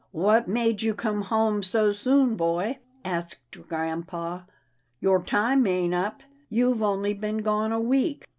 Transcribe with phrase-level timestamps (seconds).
[0.29, 4.47] "What made you come home so soon, boy?" asked grampa,"
[4.99, 8.25] your time ain't up— you've only been gone a week."